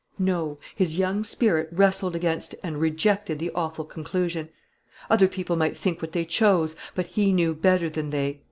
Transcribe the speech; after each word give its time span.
No; 0.17 0.57
his 0.75 0.97
young 0.97 1.23
spirit 1.23 1.69
wrestled 1.71 2.15
against 2.15 2.55
and 2.63 2.79
rejected 2.81 3.37
the 3.37 3.51
awful 3.53 3.85
conclusion. 3.85 4.49
Other 5.11 5.27
people 5.27 5.55
might 5.55 5.77
think 5.77 6.01
what 6.01 6.11
they 6.11 6.25
chose; 6.25 6.75
but 6.95 7.05
he 7.05 7.31
knew 7.31 7.53
better 7.53 7.87
than 7.87 8.09
they. 8.09 8.39